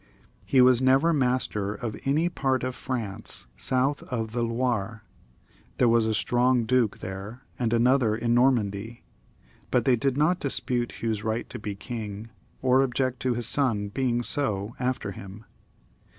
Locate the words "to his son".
13.19-13.89